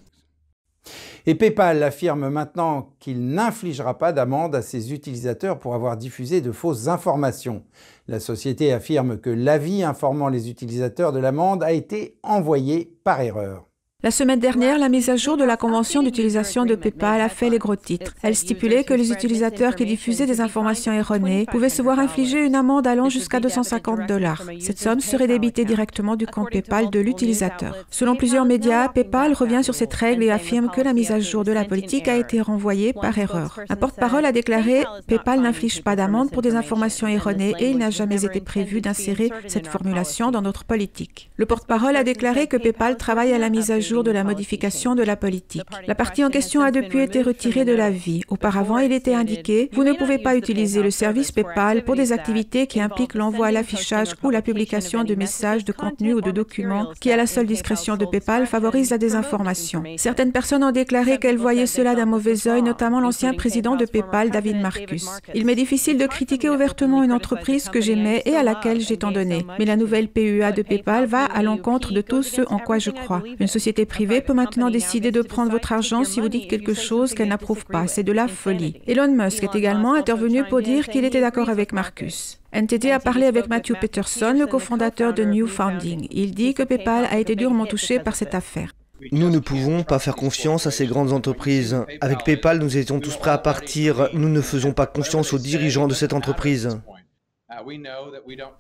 Et 1.27 1.35
PayPal 1.35 1.83
affirme 1.83 2.29
maintenant 2.29 2.95
qu'il 3.01 3.29
n'infligera 3.29 3.99
pas 3.99 4.13
d'amende 4.13 4.55
à 4.55 4.61
ses 4.61 4.93
utilisateurs 4.93 5.59
pour 5.59 5.75
avoir 5.75 5.97
diffusé 5.97 6.43
de 6.43 6.53
fausses 6.53 6.89
informations. 6.89 7.65
La 8.09 8.21
société 8.21 8.73
affirme 8.73 9.19
que 9.19 9.31
l'avis 9.31 9.83
informant 9.83 10.29
les 10.29 10.51
utilisateurs 10.51 11.13
de 11.13 11.19
l'amende 11.19 11.63
a 11.63 11.73
été 11.73 12.19
envoyé 12.23 12.95
par 13.05 13.23
erreur. 13.23 13.67
La 14.05 14.11
semaine 14.11 14.39
dernière, 14.39 14.79
la 14.79 14.91
mise 14.91 15.09
à 15.09 15.17
jour 15.17 15.39
de 15.39 15.45
la 15.45 15.57
convention 15.57 16.03
d'utilisation 16.03 16.67
de 16.67 16.75
PayPal 16.75 17.23
a 17.23 17.31
fait 17.31 17.49
les 17.49 17.57
gros 17.57 17.75
titres. 17.75 18.13
Elle 18.23 18.37
stipulait 18.37 18.85
que 18.85 18.93
les 18.93 19.11
utilisateurs 19.11 19.75
qui 19.75 19.87
diffusaient 19.87 20.27
des 20.27 20.43
informations 20.43 20.93
erronées 20.93 21.47
pouvaient 21.51 21.71
se 21.71 21.81
voir 21.81 21.99
infliger 21.99 22.45
une 22.45 22.55
amende 22.55 22.87
allant 22.87 23.09
jusqu'à 23.09 23.41
250 23.41 24.07
dollars. 24.07 24.43
Cette 24.61 24.79
somme 24.79 25.01
serait 25.01 25.27
débitée 25.27 25.65
directement 25.65 26.17
du 26.17 26.27
compte 26.27 26.51
PayPal 26.51 26.91
de 26.91 27.01
l'utilisateur. 27.01 27.87
Selon 27.91 28.15
plusieurs 28.15 28.45
médias, 28.45 28.91
PayPal 28.91 29.33
revient 29.33 29.65
sur 29.65 29.75
cette 29.75 29.95
règle 29.95 30.23
et 30.23 30.31
affirme 30.31 30.69
que 30.69 30.83
la 30.83 30.93
mise 30.93 31.11
à 31.11 31.19
jour 31.19 31.43
de 31.43 31.53
la 31.53 31.65
politique 31.65 32.07
a 32.07 32.19
été 32.19 32.43
renvoyée 32.43 32.93
par 32.93 33.17
erreur. 33.17 33.59
Un 33.71 33.77
porte-parole 33.77 34.27
a 34.27 34.33
déclaré 34.33 34.85
PayPal 35.07 35.41
n'inflige 35.41 35.83
pas 35.83 35.97
d'amende 35.97 36.31
pour 36.31 36.43
des 36.43 36.57
informations 36.57 37.09
erronées 37.09 37.55
et 37.59 37.71
il 37.71 37.79
n'a 37.79 37.89
jamais 37.89 38.27
été 38.27 38.43
prévu 38.43 38.83
d'insérer 38.83 39.31
cette 39.47 39.67
formulation 39.67 40.31
dans 40.31 40.43
notre 40.43 40.65
politique. 40.65 41.31
Le 41.39 41.47
porte-parole 41.47 41.97
a 41.97 42.05
déclaré 42.05 42.49
que 42.49 42.59
PayPal 42.59 42.99
travaille 42.99 43.33
à 43.33 43.39
la 43.39 43.49
mise 43.49 43.71
à 43.71 43.81
jour 43.81 43.94
de 44.03 44.11
la 44.11 44.25
modification 44.25 44.95
de 44.95 45.03
la 45.03 45.17
politique. 45.17 45.63
La 45.87 45.95
partie 45.95 46.25
en 46.25 46.31
question 46.31 46.63
a 46.63 46.71
depuis 46.71 47.01
été 47.01 47.23
retirée 47.23 47.65
de 47.65 47.75
la 47.75 47.91
vie. 47.91 48.23
Auparavant, 48.29 48.79
il 48.79 48.93
était 48.93 49.15
indiqué 49.15 49.71
Vous 49.73 49.85
ne 49.85 49.93
pouvez 49.93 50.19
pas 50.19 50.37
utiliser 50.37 50.83
le 50.83 50.91
service 50.91 51.33
PayPal 51.33 51.85
pour 51.85 51.97
des 51.97 52.13
activités 52.13 52.67
qui 52.67 52.81
impliquent 52.81 53.15
l'envoi, 53.15 53.51
l'affichage 53.51 54.11
ou 54.23 54.31
la 54.31 54.43
publication 54.43 55.05
de 55.05 55.15
messages, 55.15 55.65
de 55.65 55.73
contenus 55.73 56.15
ou 56.15 56.21
de 56.21 56.31
documents 56.31 56.89
qui, 57.01 57.13
à 57.13 57.17
la 57.17 57.27
seule 57.27 57.47
discrétion 57.47 57.97
de 57.97 58.05
PayPal, 58.05 58.47
favorisent 58.47 58.91
la 58.91 58.99
désinformation. 58.99 59.83
Certaines 59.97 60.33
personnes 60.33 60.65
ont 60.65 60.73
déclaré 60.73 61.19
qu'elles 61.19 61.39
voyaient 61.39 61.67
cela 61.67 61.95
d'un 61.95 62.07
mauvais 62.07 62.49
œil, 62.49 62.63
notamment 62.63 63.01
l'ancien 63.01 63.35
président 63.35 63.77
de 63.77 63.85
PayPal, 63.85 64.31
David 64.31 64.61
Marcus. 64.61 65.09
Il 65.35 65.45
m'est 65.47 65.55
difficile 65.55 65.99
de 65.99 66.07
critiquer 66.07 66.51
ouvertement 66.51 67.03
une 67.03 67.13
entreprise 67.13 67.69
que 67.69 67.81
j'aimais 67.81 68.23
et 68.25 68.37
à 68.37 68.43
laquelle 68.43 68.81
j'ai 68.81 68.97
tant 68.97 69.13
donné. 69.13 69.47
Mais 69.59 69.65
la 69.65 69.77
nouvelle 69.77 70.09
PEA 70.09 70.53
de 70.53 70.63
PayPal 70.63 71.07
va 71.07 71.25
à 71.25 71.43
l'encontre 71.43 71.93
de 71.93 72.01
tout 72.01 72.23
ce 72.23 72.43
en 72.49 72.59
quoi 72.59 72.79
je 72.79 72.91
crois. 72.91 73.23
Une 73.41 73.47
société 73.47 73.84
privée 73.87 74.21
peut 74.21 74.35
maintenant 74.35 74.71
décider 74.71 75.11
de 75.11 75.23
prendre 75.23 75.51
votre 75.51 75.73
argent 75.73 76.05
si 76.05 76.21
vous 76.21 76.29
dites 76.29 76.49
quelque 76.49 76.75
chose 76.75 77.15
qu'elle 77.15 77.29
n'approuve 77.29 77.65
pas. 77.67 77.87
C'est 77.87 78.03
de 78.03 78.13
la 78.13 78.29
folie. 78.29 78.81
Elon 78.87 79.13
Musk 79.13 79.43
est 79.43 79.55
également 79.55 79.95
intervenu 79.95 80.45
pour 80.45 80.63
dire 80.63 80.89
qu'il 80.89 81.05
était 81.05 81.21
d'accord 81.21 81.49
avec 81.49 81.73
Marcus. 81.73 82.41
NTT 82.53 82.93
a 82.93 83.01
parlé 83.01 83.27
avec 83.27 83.49
Matthew 83.49 83.75
Peterson, 83.81 84.37
le 84.39 84.47
cofondateur 84.47 85.13
de 85.13 85.25
New 85.25 85.47
Founding. 85.47 86.07
Il 86.11 86.35
dit 86.35 86.55
que 86.55 86.63
PayPal 86.63 87.07
a 87.11 87.19
été 87.19 87.35
durement 87.35 87.67
touché 87.67 87.99
par 87.99 88.15
cette 88.15 88.35
affaire. 88.35 88.73
Nous 89.13 89.29
ne 89.29 89.39
pouvons 89.39 89.83
pas 89.83 89.99
faire 89.99 90.15
confiance 90.15 90.67
à 90.67 90.71
ces 90.71 90.87
grandes 90.87 91.13
entreprises. 91.13 91.77
Avec 92.01 92.25
PayPal, 92.25 92.59
nous 92.59 92.77
étions 92.77 93.01
tous 93.01 93.17
prêts 93.17 93.33
à 93.33 93.39
partir. 93.39 94.09
Nous 94.15 94.29
ne 94.29 94.41
faisons 94.41 94.73
pas 94.73 94.87
confiance 94.87 95.33
aux 95.33 95.39
dirigeants 95.39 95.89
de 95.89 95.95
cette 95.95 96.13
entreprise. 96.13 96.79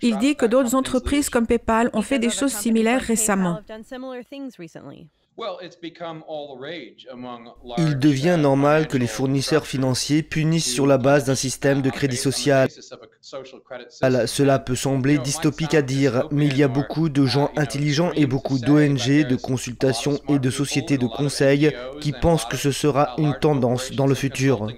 Il 0.03 0.19
dit 0.19 0.37
que 0.37 0.47
d'autres 0.47 0.75
entreprises 0.75 1.31
comme 1.31 1.47
PayPal 1.47 1.91
ont 1.95 2.03
fait 2.03 2.19
des 2.19 2.31
choses 2.31 2.53
similaires 2.53 3.00
récemment. 3.00 3.61
Il 7.79 7.99
devient 7.99 8.37
normal 8.38 8.87
que 8.87 8.97
les 8.97 9.09
fournisseurs 9.09 9.67
financiers 9.67 10.23
punissent 10.23 10.73
sur 10.73 10.87
la 10.87 10.97
base 10.99 11.25
d'un 11.25 11.35
système 11.35 11.83
de 11.83 11.91
crédit 11.91 12.17
social. 12.17 12.69
Cela 12.71 14.59
peut 14.61 14.76
sembler 14.76 15.19
dystopique 15.19 15.75
à 15.75 15.83
dire, 15.83 16.29
mais 16.31 16.47
il 16.47 16.57
y 16.57 16.62
a 16.62 16.69
beaucoup 16.69 17.09
de 17.09 17.26
gens 17.26 17.50
intelligents 17.57 18.12
et 18.12 18.26
beaucoup 18.26 18.59
d'ONG, 18.59 19.26
de 19.26 19.37
consultations 19.37 20.21
et 20.29 20.38
de 20.38 20.50
sociétés 20.50 20.99
de 20.99 21.07
conseil 21.07 21.73
qui 22.00 22.12
pensent 22.12 22.45
que 22.45 22.57
ce 22.57 22.71
sera 22.71 23.14
une 23.19 23.35
tendance 23.35 23.91
dans 23.93 24.07
le 24.07 24.14
futur. 24.14 24.69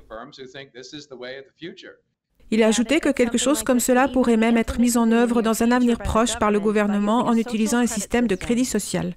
Il 2.52 2.62
a 2.62 2.68
ajouté 2.68 3.00
que 3.00 3.08
quelque 3.08 3.38
chose 3.38 3.64
comme 3.64 3.80
cela 3.80 4.06
pourrait 4.06 4.36
même 4.36 4.56
être 4.56 4.78
mis 4.78 4.96
en 4.96 5.10
œuvre 5.10 5.42
dans 5.42 5.64
un 5.64 5.72
avenir 5.72 5.98
proche 5.98 6.38
par 6.38 6.52
le 6.52 6.60
gouvernement 6.60 7.26
en 7.26 7.36
utilisant 7.36 7.78
un 7.78 7.88
système 7.88 8.28
de 8.28 8.36
crédit 8.36 8.64
social. 8.64 9.14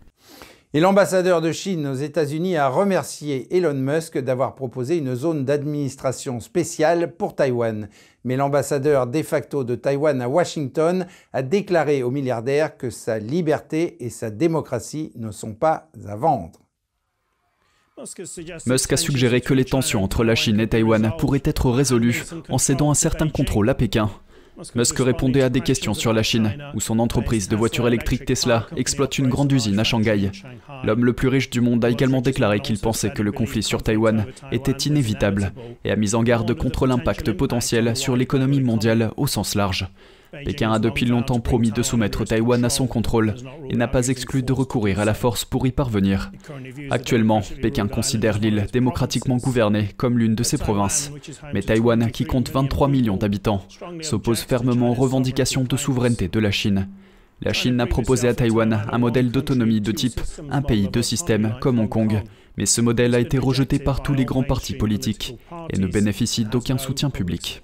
Et 0.73 0.79
l'ambassadeur 0.79 1.39
de 1.41 1.51
Chine 1.51 1.87
aux 1.87 1.95
États-Unis 1.95 2.55
a 2.55 2.69
remercié 2.69 3.55
Elon 3.55 3.75
Musk 3.75 4.17
d'avoir 4.17 4.55
proposé 4.55 4.97
une 4.97 5.15
zone 5.15 5.45
d'administration 5.45 6.39
spéciale 6.39 7.15
pour 7.15 7.35
Taïwan. 7.35 7.89
Mais 8.23 8.35
l'ambassadeur 8.35 9.05
de 9.05 9.21
facto 9.21 9.63
de 9.63 9.75
Taïwan 9.75 10.21
à 10.21 10.29
Washington 10.29 11.05
a 11.33 11.41
déclaré 11.43 12.01
au 12.01 12.11
milliardaire 12.11 12.77
que 12.77 12.89
sa 12.89 13.19
liberté 13.19 14.03
et 14.03 14.09
sa 14.09 14.31
démocratie 14.31 15.11
ne 15.15 15.31
sont 15.31 15.53
pas 15.53 15.89
à 16.07 16.15
vendre. 16.15 16.59
Musk 18.65 18.93
a 18.93 18.97
suggéré 18.97 19.41
que 19.41 19.53
les 19.53 19.65
tensions 19.65 20.03
entre 20.03 20.23
la 20.23 20.35
Chine 20.35 20.59
et 20.59 20.67
Taïwan 20.67 21.11
pourraient 21.17 21.41
être 21.43 21.69
résolues 21.69 22.23
en 22.49 22.57
cédant 22.57 22.91
un 22.91 22.95
certain 22.95 23.29
contrôle 23.29 23.69
à 23.69 23.73
Pékin. 23.73 24.09
Musk 24.75 24.99
répondait 24.99 25.41
à 25.41 25.49
des 25.49 25.61
questions 25.61 25.93
sur 25.93 26.11
la 26.11 26.23
Chine, 26.23 26.57
où 26.73 26.81
son 26.81 26.99
entreprise 26.99 27.47
de 27.47 27.55
voitures 27.55 27.87
électriques 27.87 28.25
Tesla 28.25 28.67
exploite 28.75 29.17
une 29.17 29.29
grande 29.29 29.51
usine 29.51 29.79
à 29.79 29.83
Shanghai. 29.83 30.31
L'homme 30.83 31.05
le 31.05 31.13
plus 31.13 31.29
riche 31.29 31.49
du 31.49 31.61
monde 31.61 31.83
a 31.85 31.89
également 31.89 32.21
déclaré 32.21 32.59
qu'il 32.59 32.77
pensait 32.77 33.11
que 33.11 33.21
le 33.21 33.31
conflit 33.31 33.63
sur 33.63 33.83
Taïwan 33.83 34.25
était 34.51 34.89
inévitable 34.89 35.53
et 35.85 35.91
a 35.91 35.95
mis 35.95 36.15
en 36.15 36.23
garde 36.23 36.53
contre 36.53 36.87
l'impact 36.87 37.31
potentiel 37.31 37.95
sur 37.95 38.17
l'économie 38.17 38.61
mondiale 38.61 39.11
au 39.17 39.27
sens 39.27 39.55
large. 39.55 39.87
Pékin 40.31 40.71
a 40.71 40.79
depuis 40.79 41.05
longtemps 41.05 41.39
promis 41.39 41.71
de 41.71 41.81
soumettre 41.81 42.23
Taïwan 42.23 42.63
à 42.63 42.69
son 42.69 42.87
contrôle 42.87 43.35
et 43.69 43.75
n'a 43.75 43.87
pas 43.87 44.07
exclu 44.07 44.43
de 44.43 44.53
recourir 44.53 44.99
à 44.99 45.05
la 45.05 45.13
force 45.13 45.45
pour 45.45 45.65
y 45.65 45.71
parvenir. 45.71 46.31
Actuellement, 46.89 47.41
Pékin 47.61 47.87
considère 47.87 48.39
l'île 48.39 48.67
démocratiquement 48.71 49.37
gouvernée 49.37 49.89
comme 49.97 50.17
l'une 50.19 50.35
de 50.35 50.43
ses 50.43 50.57
provinces. 50.57 51.11
Mais 51.53 51.61
Taïwan, 51.61 52.11
qui 52.11 52.25
compte 52.25 52.51
23 52.51 52.87
millions 52.87 53.17
d'habitants, 53.17 53.63
s'oppose 54.01 54.41
fermement 54.41 54.91
aux 54.91 54.95
revendications 54.95 55.63
de 55.63 55.77
souveraineté 55.77 56.27
de 56.27 56.39
la 56.39 56.51
Chine. 56.51 56.87
La 57.41 57.53
Chine 57.53 57.79
a 57.79 57.85
proposé 57.85 58.27
à 58.27 58.33
Taïwan 58.33 58.85
un 58.91 58.97
modèle 58.97 59.31
d'autonomie 59.31 59.81
de 59.81 59.91
type 59.91 60.19
un 60.51 60.61
pays 60.61 60.89
de 60.89 61.01
système 61.01 61.55
comme 61.61 61.79
Hong 61.79 61.87
Kong, 61.89 62.21
mais 62.57 62.65
ce 62.65 62.81
modèle 62.81 63.15
a 63.15 63.19
été 63.19 63.37
rejeté 63.37 63.79
par 63.79 64.03
tous 64.03 64.13
les 64.13 64.25
grands 64.25 64.43
partis 64.43 64.75
politiques 64.75 65.35
et 65.69 65.79
ne 65.79 65.87
bénéficie 65.87 66.43
d'aucun 66.43 66.77
soutien 66.77 67.09
public. 67.09 67.61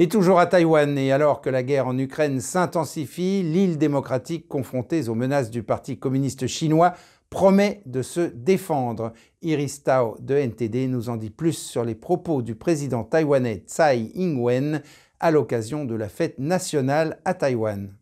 Et 0.00 0.08
toujours 0.08 0.40
à 0.40 0.46
Taïwan, 0.46 0.98
et 0.98 1.12
alors 1.12 1.40
que 1.40 1.50
la 1.50 1.62
guerre 1.62 1.86
en 1.86 1.96
Ukraine 1.96 2.40
s'intensifie, 2.40 3.42
l'île 3.44 3.78
démocratique 3.78 4.48
confrontée 4.48 5.08
aux 5.08 5.14
menaces 5.14 5.50
du 5.50 5.62
Parti 5.62 5.98
communiste 5.98 6.48
chinois 6.48 6.94
promet 7.30 7.82
de 7.86 8.02
se 8.02 8.20
défendre. 8.20 9.12
Iris 9.42 9.84
Tao 9.84 10.16
de 10.20 10.34
NTD 10.34 10.88
nous 10.88 11.08
en 11.10 11.16
dit 11.16 11.30
plus 11.30 11.52
sur 11.52 11.84
les 11.84 11.94
propos 11.94 12.42
du 12.42 12.54
président 12.54 13.04
taïwanais 13.04 13.64
Tsai 13.66 14.10
Ing-wen 14.14 14.82
à 15.20 15.30
l'occasion 15.30 15.84
de 15.84 15.94
la 15.94 16.08
fête 16.08 16.38
nationale 16.38 17.20
à 17.24 17.34
Taïwan. 17.34 17.94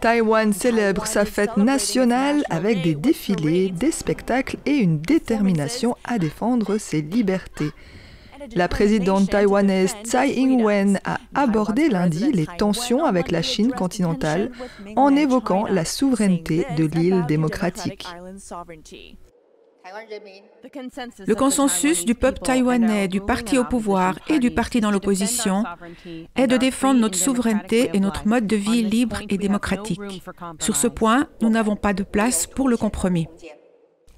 Taïwan 0.00 0.52
célèbre 0.52 1.06
sa 1.06 1.24
fête 1.24 1.56
nationale 1.56 2.44
avec 2.50 2.82
des 2.82 2.94
défilés, 2.94 3.70
des 3.70 3.90
spectacles 3.90 4.58
et 4.66 4.72
une 4.72 5.00
détermination 5.00 5.96
à 6.04 6.18
défendre 6.18 6.76
ses 6.76 7.00
libertés. 7.00 7.70
La 8.54 8.68
présidente 8.68 9.30
taïwanaise 9.30 9.94
Tsai 10.04 10.34
Ing-wen 10.36 11.00
a 11.04 11.18
abordé 11.34 11.88
lundi 11.88 12.32
les 12.32 12.46
tensions 12.58 13.04
avec 13.04 13.30
la 13.30 13.42
Chine 13.42 13.72
continentale 13.72 14.50
en 14.96 15.14
évoquant 15.16 15.66
la 15.66 15.84
souveraineté 15.84 16.66
de 16.76 16.84
l'île 16.84 17.24
démocratique. 17.26 18.06
Le 21.26 21.34
consensus 21.34 22.06
du 22.06 22.14
peuple 22.14 22.38
taïwanais, 22.38 23.06
du 23.06 23.20
parti 23.20 23.58
au 23.58 23.64
pouvoir 23.64 24.18
et 24.28 24.38
du 24.38 24.50
parti 24.50 24.80
dans 24.80 24.90
l'opposition 24.90 25.62
est 26.36 26.46
de 26.46 26.56
défendre 26.56 27.00
notre 27.00 27.18
souveraineté 27.18 27.90
et 27.92 28.00
notre 28.00 28.26
mode 28.26 28.46
de 28.46 28.56
vie 28.56 28.82
libre 28.82 29.20
et 29.28 29.36
démocratique. 29.36 30.00
Sur 30.58 30.76
ce 30.76 30.86
point, 30.86 31.28
nous 31.42 31.50
n'avons 31.50 31.76
pas 31.76 31.92
de 31.92 32.02
place 32.02 32.46
pour 32.46 32.68
le 32.68 32.78
compromis. 32.78 33.26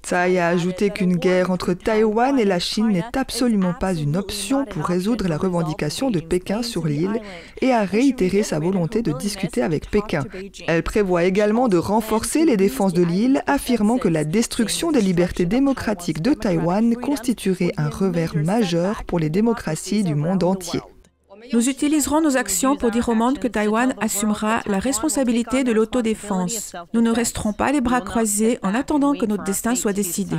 Tsai 0.07 0.39
a 0.39 0.47
ajouté 0.47 0.89
qu'une 0.89 1.17
guerre 1.17 1.51
entre 1.51 1.73
Taïwan 1.73 2.39
et 2.39 2.45
la 2.45 2.59
Chine 2.59 2.87
n'est 2.87 3.03
absolument 3.13 3.73
pas 3.73 3.93
une 3.93 4.15
option 4.15 4.63
pour 4.63 4.85
résoudre 4.85 5.27
la 5.27 5.37
revendication 5.37 6.09
de 6.09 6.21
Pékin 6.21 6.63
sur 6.63 6.87
l'île 6.87 7.21
et 7.59 7.73
a 7.73 7.83
réitéré 7.83 8.41
sa 8.41 8.57
volonté 8.57 9.01
de 9.01 9.11
discuter 9.11 9.61
avec 9.61 9.91
Pékin. 9.91 10.23
Elle 10.65 10.83
prévoit 10.83 11.25
également 11.25 11.67
de 11.67 11.75
renforcer 11.75 12.45
les 12.45 12.55
défenses 12.55 12.93
de 12.93 13.03
l'île, 13.03 13.43
affirmant 13.47 13.97
que 13.97 14.07
la 14.07 14.23
destruction 14.23 14.93
des 14.93 15.01
libertés 15.01 15.45
démocratiques 15.45 16.21
de 16.21 16.33
Taïwan 16.33 16.95
constituerait 16.95 17.73
un 17.75 17.89
revers 17.89 18.37
majeur 18.37 19.03
pour 19.03 19.19
les 19.19 19.29
démocraties 19.29 20.05
du 20.05 20.15
monde 20.15 20.45
entier. 20.45 20.79
Nous 21.53 21.69
utiliserons 21.69 22.21
nos 22.21 22.37
actions 22.37 22.75
pour 22.75 22.91
dire 22.91 23.09
au 23.09 23.15
monde 23.15 23.39
que 23.39 23.47
Taïwan 23.47 23.93
assumera 23.99 24.61
la 24.65 24.79
responsabilité 24.79 25.63
de 25.63 25.71
l'autodéfense. 25.71 26.75
Nous 26.93 27.01
ne 27.01 27.11
resterons 27.11 27.53
pas 27.53 27.71
les 27.71 27.81
bras 27.81 28.01
croisés 28.01 28.59
en 28.63 28.73
attendant 28.73 29.13
que 29.13 29.25
notre 29.25 29.43
destin 29.43 29.75
soit 29.75 29.93
décidé. 29.93 30.37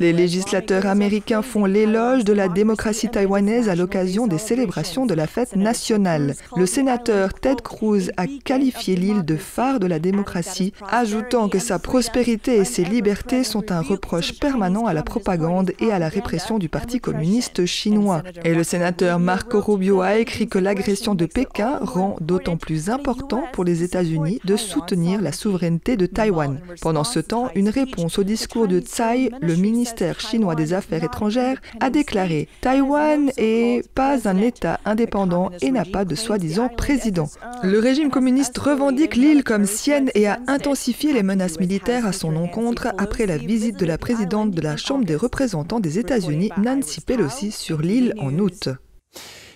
Les 0.00 0.12
législateurs 0.12 0.86
américains 0.86 1.42
font 1.42 1.64
l'éloge 1.64 2.24
de 2.24 2.32
la 2.32 2.48
démocratie 2.48 3.08
taïwanaise 3.08 3.68
à 3.68 3.74
l'occasion 3.74 4.28
des 4.28 4.38
célébrations 4.38 5.06
de 5.06 5.14
la 5.14 5.26
fête 5.26 5.56
nationale. 5.56 6.34
Le 6.56 6.66
sénateur 6.66 7.34
Ted 7.34 7.62
Cruz 7.64 8.10
a 8.16 8.26
qualifié 8.44 8.94
l'île 8.94 9.24
de 9.24 9.34
phare 9.34 9.80
de 9.80 9.88
la 9.88 9.98
démocratie, 9.98 10.72
ajoutant 10.88 11.48
que 11.48 11.58
sa 11.58 11.80
prospérité 11.80 12.58
et 12.58 12.64
ses 12.64 12.84
libertés 12.84 13.42
sont 13.42 13.72
un 13.72 13.80
reproche 13.80 14.38
permanent 14.38 14.86
à 14.86 14.94
la 14.94 15.02
propagande 15.02 15.72
et 15.80 15.90
à 15.90 15.98
la 15.98 16.08
répression 16.08 16.58
du 16.58 16.68
Parti 16.68 17.00
communiste 17.00 17.66
chinois. 17.66 18.22
Et 18.44 18.54
le 18.54 18.62
sénateur 18.62 19.18
Marco 19.18 19.60
Rubio 19.60 20.00
a 20.00 20.18
écrit 20.18 20.46
que 20.46 20.60
l'agression 20.60 21.16
de 21.16 21.26
Pékin 21.26 21.80
rend 21.82 22.16
d'autant 22.20 22.56
plus 22.56 22.88
important 22.88 23.42
pour 23.52 23.64
les 23.64 23.82
États-Unis 23.82 24.40
de 24.44 24.56
soutenir 24.56 25.20
la 25.20 25.32
souveraineté 25.32 25.96
de 25.96 26.06
Taïwan. 26.06 26.60
Pendant 26.82 27.04
ce 27.04 27.18
temps, 27.18 27.48
une 27.56 27.68
réponse 27.68 28.18
au 28.20 28.22
discours 28.22 28.68
de 28.68 28.78
Tsai, 28.78 29.32
le 29.40 29.56
ministre 29.56 29.87
ministère 29.88 30.20
chinois 30.20 30.54
des 30.54 30.74
Affaires 30.74 31.02
étrangères 31.02 31.62
a 31.80 31.88
déclaré 31.88 32.46
Taïwan 32.60 33.30
n'est 33.38 33.82
pas 33.94 34.28
un 34.28 34.36
État 34.36 34.80
indépendant 34.84 35.50
et 35.62 35.70
n'a 35.70 35.86
pas 35.86 36.04
de 36.04 36.14
soi-disant 36.14 36.68
président. 36.68 37.30
Le 37.62 37.78
régime 37.78 38.10
communiste 38.10 38.58
revendique 38.58 39.16
l'île 39.16 39.44
comme 39.44 39.64
sienne 39.64 40.10
et 40.14 40.26
a 40.26 40.40
intensifié 40.46 41.14
les 41.14 41.22
menaces 41.22 41.58
militaires 41.58 42.06
à 42.06 42.12
son 42.12 42.36
encontre 42.36 42.88
après 42.98 43.24
la 43.24 43.38
visite 43.38 43.78
de 43.78 43.86
la 43.86 43.96
présidente 43.96 44.50
de 44.50 44.60
la 44.60 44.76
Chambre 44.76 45.06
des 45.06 45.16
représentants 45.16 45.80
des 45.80 45.98
États-Unis, 45.98 46.50
Nancy 46.58 47.00
Pelosi, 47.00 47.50
sur 47.50 47.80
l'île 47.80 48.12
en 48.18 48.38
août. 48.38 48.68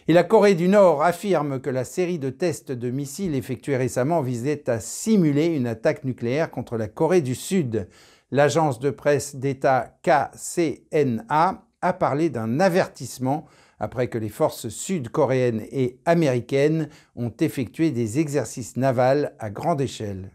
Et 0.08 0.14
la 0.14 0.24
Corée 0.24 0.54
du 0.54 0.68
Nord 0.68 1.02
affirme 1.02 1.60
que 1.60 1.70
la 1.70 1.84
série 1.84 2.18
de 2.18 2.30
tests 2.30 2.72
de 2.72 2.90
missiles 2.90 3.34
effectués 3.34 3.76
récemment 3.76 4.22
visait 4.22 4.70
à 4.70 4.80
simuler 4.80 5.46
une 5.46 5.66
attaque 5.66 6.04
nucléaire 6.04 6.50
contre 6.50 6.78
la 6.78 6.88
Corée 6.88 7.20
du 7.20 7.34
Sud. 7.34 7.86
L'agence 8.34 8.78
de 8.78 8.88
presse 8.88 9.36
d'État 9.36 9.98
KCNA 10.02 11.66
a 11.82 11.92
parlé 11.92 12.30
d'un 12.30 12.60
avertissement 12.60 13.44
après 13.78 14.08
que 14.08 14.16
les 14.16 14.30
forces 14.30 14.70
sud-coréennes 14.70 15.66
et 15.70 16.00
américaines 16.06 16.88
ont 17.14 17.32
effectué 17.40 17.90
des 17.90 18.20
exercices 18.20 18.78
navals 18.78 19.34
à 19.38 19.50
grande 19.50 19.82
échelle. 19.82 20.30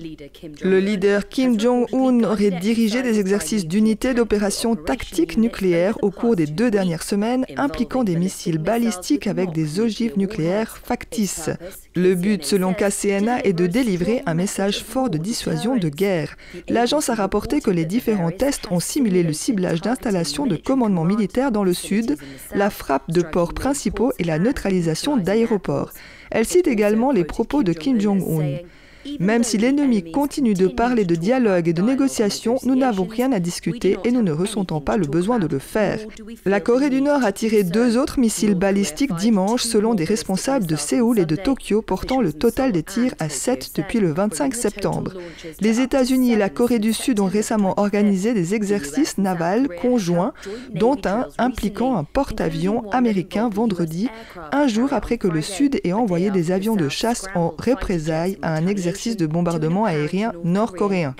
Le 0.00 0.78
leader 0.78 1.28
Kim 1.28 1.58
Jong-un 1.58 2.22
aurait 2.22 2.52
dirigé 2.52 3.02
des 3.02 3.18
exercices 3.18 3.66
d'unité 3.66 4.14
d'opération 4.14 4.76
tactique 4.76 5.36
nucléaire 5.36 5.98
au 6.02 6.12
cours 6.12 6.36
des 6.36 6.46
deux 6.46 6.70
dernières 6.70 7.02
semaines, 7.02 7.44
impliquant 7.56 8.04
des 8.04 8.14
missiles 8.14 8.58
balistiques 8.58 9.26
avec 9.26 9.50
des 9.50 9.80
ogives 9.80 10.16
nucléaires 10.16 10.78
factices. 10.78 11.50
Le 11.96 12.14
but, 12.14 12.44
selon 12.44 12.74
KCNA, 12.74 13.44
est 13.44 13.52
de 13.52 13.66
délivrer 13.66 14.22
un 14.26 14.34
message 14.34 14.84
fort 14.84 15.10
de 15.10 15.18
dissuasion 15.18 15.76
de 15.76 15.88
guerre. 15.88 16.36
L'agence 16.68 17.08
a 17.08 17.14
rapporté 17.14 17.60
que 17.60 17.72
les 17.72 17.84
différents 17.84 18.30
tests 18.30 18.70
ont 18.70 18.80
simulé 18.80 19.24
le 19.24 19.32
ciblage 19.32 19.80
d'installations 19.80 20.46
de 20.46 20.54
commandement 20.54 21.04
militaire 21.04 21.50
dans 21.50 21.64
le 21.64 21.74
sud, 21.74 22.16
la 22.54 22.70
frappe 22.70 23.10
de 23.10 23.22
ports 23.22 23.52
principaux 23.52 24.12
et 24.20 24.24
la 24.24 24.38
neutralisation 24.38 25.16
d'aéroports. 25.16 25.90
Elle 26.30 26.46
cite 26.46 26.68
également 26.68 27.10
les 27.10 27.24
propos 27.24 27.64
de 27.64 27.72
Kim 27.72 28.00
Jong-un. 28.00 28.58
Même 29.20 29.44
si 29.44 29.58
l'ennemi 29.58 30.10
continue 30.12 30.54
de 30.54 30.66
parler 30.66 31.04
de 31.04 31.14
dialogue 31.14 31.68
et 31.68 31.72
de 31.72 31.82
négociation, 31.82 32.56
nous 32.64 32.74
n'avons 32.74 33.04
rien 33.04 33.32
à 33.32 33.38
discuter 33.38 33.96
et 34.04 34.10
nous 34.10 34.22
ne 34.22 34.32
ressentons 34.32 34.80
pas 34.80 34.96
le 34.96 35.06
besoin 35.06 35.38
de 35.38 35.46
le 35.46 35.58
faire. 35.58 36.00
La 36.44 36.60
Corée 36.60 36.90
du 36.90 37.00
Nord 37.00 37.24
a 37.24 37.32
tiré 37.32 37.62
deux 37.62 37.96
autres 37.96 38.18
missiles 38.18 38.54
balistiques 38.54 39.14
dimanche 39.14 39.62
selon 39.62 39.94
des 39.94 40.04
responsables 40.04 40.66
de 40.66 40.76
Séoul 40.76 41.18
et 41.18 41.26
de 41.26 41.36
Tokyo, 41.36 41.82
portant 41.82 42.20
le 42.20 42.32
total 42.32 42.72
des 42.72 42.82
tirs 42.82 43.14
à 43.18 43.28
7 43.28 43.72
depuis 43.76 44.00
le 44.00 44.12
25 44.12 44.54
septembre. 44.54 45.14
Les 45.60 45.80
États-Unis 45.80 46.32
et 46.32 46.36
la 46.36 46.48
Corée 46.50 46.78
du 46.78 46.92
Sud 46.92 47.20
ont 47.20 47.26
récemment 47.26 47.74
organisé 47.78 48.34
des 48.34 48.54
exercices 48.54 49.18
navals 49.18 49.68
conjoints, 49.80 50.32
dont 50.74 50.98
un 51.04 51.26
impliquant 51.38 51.96
un 51.96 52.04
porte-avions 52.04 52.90
américain 52.90 53.48
vendredi, 53.48 54.08
un 54.52 54.66
jour 54.66 54.92
après 54.92 55.18
que 55.18 55.28
le 55.28 55.42
Sud 55.42 55.80
ait 55.84 55.92
envoyé 55.92 56.30
des 56.30 56.50
avions 56.50 56.76
de 56.76 56.88
chasse 56.88 57.26
en 57.34 57.54
représailles 57.58 58.38
à 58.42 58.54
un 58.54 58.66
exercice 58.66 58.97
de 59.06 59.26
bombardement 59.26 59.84
aérien 59.84 60.32
nord-coréen. 60.44 61.14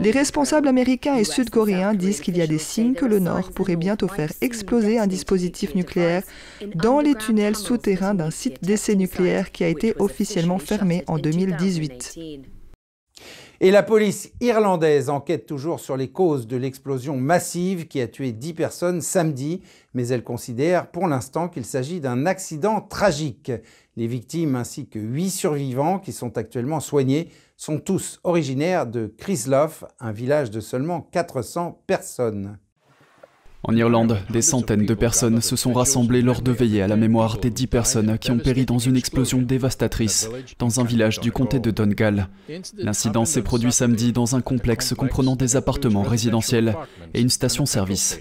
Les 0.00 0.10
responsables 0.10 0.68
américains 0.68 1.16
et 1.16 1.24
sud-coréens 1.24 1.94
disent 1.94 2.20
qu'il 2.20 2.36
y 2.36 2.42
a 2.42 2.46
des 2.46 2.58
signes 2.58 2.94
que 2.94 3.06
le 3.06 3.18
Nord 3.18 3.50
pourrait 3.52 3.76
bientôt 3.76 4.08
faire 4.08 4.30
exploser 4.42 4.98
un 4.98 5.06
dispositif 5.06 5.74
nucléaire 5.74 6.22
dans 6.74 7.00
les 7.00 7.14
tunnels 7.14 7.56
souterrains 7.56 8.14
d'un 8.14 8.30
site 8.30 8.62
d'essai 8.62 8.94
nucléaire 8.94 9.50
qui 9.52 9.64
a 9.64 9.68
été 9.68 9.94
officiellement 9.98 10.58
fermé 10.58 11.04
en 11.06 11.18
2018. 11.18 12.18
Et 13.60 13.70
la 13.70 13.82
police 13.82 14.32
irlandaise 14.42 15.08
enquête 15.08 15.46
toujours 15.46 15.80
sur 15.80 15.96
les 15.96 16.08
causes 16.08 16.46
de 16.46 16.58
l'explosion 16.58 17.16
massive 17.16 17.88
qui 17.88 18.02
a 18.02 18.06
tué 18.06 18.32
10 18.32 18.52
personnes 18.52 19.00
samedi, 19.00 19.62
mais 19.94 20.08
elle 20.08 20.22
considère 20.22 20.90
pour 20.90 21.08
l'instant 21.08 21.48
qu'il 21.48 21.64
s'agit 21.64 22.00
d'un 22.00 22.26
accident 22.26 22.82
tragique. 22.82 23.50
Les 23.96 24.06
victimes 24.06 24.56
ainsi 24.56 24.88
que 24.88 24.98
8 24.98 25.30
survivants 25.30 25.98
qui 25.98 26.12
sont 26.12 26.36
actuellement 26.36 26.80
soignés 26.80 27.30
sont 27.56 27.78
tous 27.78 28.20
originaires 28.24 28.86
de 28.86 29.06
Chrysloff, 29.16 29.84
un 30.00 30.12
village 30.12 30.50
de 30.50 30.60
seulement 30.60 31.00
400 31.00 31.82
personnes. 31.86 32.58
En 33.68 33.74
Irlande, 33.74 34.18
des 34.30 34.42
centaines 34.42 34.86
de 34.86 34.94
personnes 34.94 35.40
se 35.40 35.56
sont 35.56 35.72
rassemblées 35.72 36.22
lors 36.22 36.40
de 36.40 36.52
veillées 36.52 36.82
à 36.82 36.86
la 36.86 36.94
mémoire 36.94 37.38
des 37.38 37.50
dix 37.50 37.66
personnes 37.66 38.16
qui 38.16 38.30
ont 38.30 38.38
péri 38.38 38.64
dans 38.64 38.78
une 38.78 38.96
explosion 38.96 39.42
dévastatrice 39.42 40.30
dans 40.60 40.78
un 40.78 40.84
village 40.84 41.18
du 41.18 41.32
comté 41.32 41.58
de 41.58 41.72
Donegal. 41.72 42.28
L'incident 42.78 43.24
s'est 43.24 43.42
produit 43.42 43.72
samedi 43.72 44.12
dans 44.12 44.36
un 44.36 44.40
complexe 44.40 44.94
comprenant 44.94 45.34
des 45.34 45.56
appartements 45.56 46.04
résidentiels 46.04 46.76
et 47.12 47.20
une 47.20 47.28
station-service. 47.28 48.20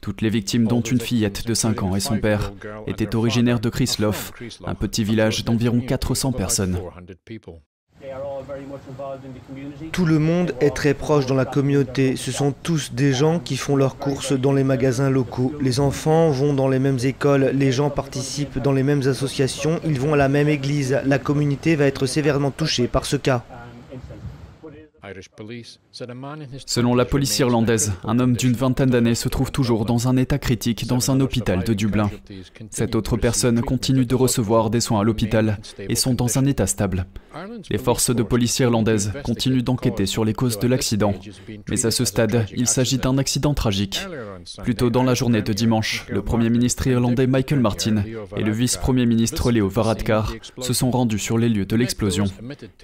Toutes 0.00 0.22
les 0.22 0.30
victimes, 0.30 0.68
dont 0.68 0.82
une 0.82 1.00
fillette 1.00 1.44
de 1.44 1.54
5 1.54 1.82
ans 1.82 1.96
et 1.96 2.00
son 2.00 2.18
père, 2.18 2.52
étaient 2.86 3.16
originaires 3.16 3.58
de 3.58 3.70
Chrysloff, 3.70 4.32
un 4.64 4.76
petit 4.76 5.02
village 5.02 5.44
d'environ 5.44 5.80
400 5.80 6.30
personnes. 6.30 6.78
Tout 9.92 10.06
le 10.06 10.18
monde 10.18 10.54
est 10.60 10.74
très 10.74 10.94
proche 10.94 11.26
dans 11.26 11.34
la 11.34 11.44
communauté. 11.44 12.16
Ce 12.16 12.32
sont 12.32 12.52
tous 12.62 12.92
des 12.92 13.12
gens 13.12 13.38
qui 13.38 13.56
font 13.56 13.76
leurs 13.76 13.96
courses 13.96 14.32
dans 14.32 14.52
les 14.52 14.64
magasins 14.64 15.10
locaux. 15.10 15.52
Les 15.60 15.80
enfants 15.80 16.30
vont 16.30 16.52
dans 16.52 16.68
les 16.68 16.78
mêmes 16.78 16.98
écoles, 17.02 17.50
les 17.54 17.72
gens 17.72 17.90
participent 17.90 18.58
dans 18.58 18.72
les 18.72 18.82
mêmes 18.82 19.06
associations, 19.06 19.80
ils 19.84 20.00
vont 20.00 20.14
à 20.14 20.16
la 20.16 20.28
même 20.28 20.48
église. 20.48 21.00
La 21.04 21.18
communauté 21.18 21.76
va 21.76 21.86
être 21.86 22.06
sévèrement 22.06 22.50
touchée 22.50 22.88
par 22.88 23.06
ce 23.06 23.16
cas. 23.16 23.44
Selon 26.66 26.94
la 26.94 27.04
police 27.04 27.38
irlandaise, 27.38 27.92
un 28.04 28.18
homme 28.18 28.36
d'une 28.36 28.54
vingtaine 28.54 28.90
d'années 28.90 29.14
se 29.14 29.28
trouve 29.28 29.52
toujours 29.52 29.84
dans 29.84 30.08
un 30.08 30.16
état 30.16 30.38
critique 30.38 30.86
dans 30.86 31.10
un 31.10 31.20
hôpital 31.20 31.62
de 31.62 31.74
Dublin. 31.74 32.10
Cette 32.70 32.94
autre 32.94 33.16
personne 33.16 33.60
continue 33.60 34.06
de 34.06 34.14
recevoir 34.14 34.70
des 34.70 34.80
soins 34.80 35.00
à 35.00 35.04
l'hôpital 35.04 35.58
et 35.78 35.94
sont 35.94 36.14
dans 36.14 36.38
un 36.38 36.46
état 36.46 36.66
stable. 36.66 37.06
Les 37.70 37.78
forces 37.78 38.14
de 38.14 38.22
police 38.22 38.58
irlandaises 38.58 39.12
continuent 39.24 39.62
d'enquêter 39.62 40.06
sur 40.06 40.24
les 40.24 40.32
causes 40.32 40.58
de 40.58 40.68
l'accident, 40.68 41.14
mais 41.68 41.84
à 41.84 41.90
ce 41.90 42.04
stade, 42.04 42.46
il 42.56 42.66
s'agit 42.66 42.98
d'un 42.98 43.18
accident 43.18 43.54
tragique. 43.54 44.00
Plus 44.62 44.74
tôt 44.74 44.90
dans 44.90 45.02
la 45.02 45.14
journée 45.14 45.42
de 45.42 45.52
dimanche, 45.52 46.06
le 46.08 46.22
Premier 46.22 46.50
ministre 46.50 46.86
irlandais 46.86 47.26
Michael 47.26 47.60
Martin 47.60 48.02
et 48.36 48.42
le 48.42 48.52
vice-premier 48.52 49.06
ministre 49.06 49.50
Leo 49.52 49.68
Varadkar 49.68 50.32
se 50.58 50.72
sont 50.72 50.90
rendus 50.90 51.18
sur 51.18 51.38
les 51.38 51.48
lieux 51.48 51.66
de 51.66 51.76
l'explosion. 51.76 52.24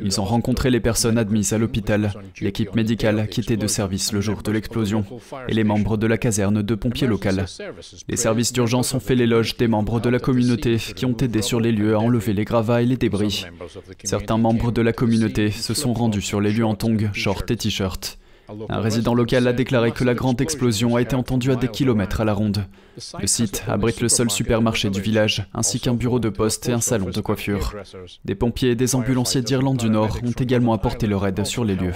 Ils 0.00 0.21
ont 0.21 0.25
rencontré 0.25 0.71
les 0.71 0.81
personnes 0.81 1.19
admises 1.19 1.52
à 1.52 1.59
l'hôpital 1.59 2.12
l'équipe 2.40 2.75
médicale 2.75 3.29
qui 3.29 3.40
était 3.40 3.57
de 3.57 3.67
service 3.67 4.13
le 4.13 4.21
jour 4.21 4.43
de 4.43 4.50
l'explosion 4.50 5.04
et 5.49 5.54
les 5.54 5.65
membres 5.65 5.97
de 5.97 6.06
la 6.06 6.19
caserne 6.19 6.63
de 6.63 6.75
pompiers 6.75 7.06
locales. 7.06 7.47
Les 8.08 8.17
services 8.17 8.52
d'urgence 8.52 8.95
ont 8.95 9.00
fait 9.00 9.15
l'éloge 9.15 9.56
des 9.56 9.69
membres 9.69 10.00
de 10.00 10.08
la 10.08 10.19
communauté 10.19 10.76
qui 10.76 11.06
ont 11.06 11.17
aidé 11.17 11.43
sur 11.43 11.61
les 11.61 11.73
lieux 11.73 11.95
à 11.95 11.99
enlever 11.99 12.32
les 12.32 12.45
gravats 12.45 12.82
et 12.82 12.87
les 12.87 12.97
débris. 12.97 13.47
Certains 14.04 14.39
membres 14.39 14.73
de 14.73 14.82
la 14.82 14.93
communauté 14.93 15.50
se 15.50 15.75
sont 15.75 15.93
rendus 15.93 16.23
sur 16.23 16.41
les 16.41 16.52
lieux 16.52 16.67
en 16.67 16.75
tongs, 16.75 17.11
shorts 17.13 17.45
et 17.50 17.56
t-shirts. 17.56 18.20
Un 18.69 18.80
résident 18.80 19.15
local 19.15 19.47
a 19.47 19.52
déclaré 19.52 19.93
que 19.93 20.04
la 20.04 20.15
grande 20.15 20.41
explosion 20.41 20.97
a 20.97 21.02
été 21.02 21.17
entendue 21.17 21.50
à 21.50 21.56
des 21.56 21.69
kilomètres 21.69 22.21
à 22.21 22.25
la 22.25 22.32
ronde. 22.32 22.65
Le 23.21 23.26
site 23.26 23.63
abrite 23.67 24.00
le 24.00 24.08
seul 24.08 24.30
supermarché 24.30 24.91
du 24.91 25.00
village, 25.00 25.49
ainsi 25.54 25.80
qu'un 25.80 25.95
bureau 25.95 26.21
de 26.21 26.28
poste 26.28 26.69
et 26.69 26.73
un 26.73 26.80
salon 26.80 27.10
de 27.10 27.21
coiffure. 27.21 27.75
Des 28.25 28.34
pompiers 28.34 28.71
et 28.71 28.76
des 28.76 28.95
ambulanciers 28.95 29.43
d'Irlande 29.43 29.78
du 29.78 29.91
Nord 29.91 30.19
ont 30.25 30.32
également 30.32 30.73
apporté 30.73 31.06
leur 31.06 31.26
aide 31.26 31.45
sur 31.45 31.65
les 31.65 31.76
lieux. 31.76 31.95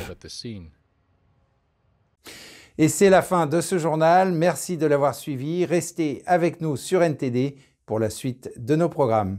Et 2.77 2.89
c'est 2.89 3.11
la 3.11 3.23
fin 3.23 3.47
de 3.47 3.61
ce 3.61 3.79
journal. 3.79 4.33
Merci 4.33 4.77
de 4.77 4.87
l'avoir 4.87 5.15
suivi. 5.15 5.65
Restez 5.65 6.23
avec 6.27 6.61
nous 6.61 6.77
sur 6.77 7.03
NTD 7.03 7.57
pour 7.87 8.01
la 8.01 8.11
suite 8.11 8.51
de 8.57 8.75
nos 8.75 8.89
programmes. 8.89 9.39